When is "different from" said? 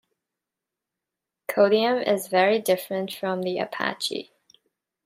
2.57-3.43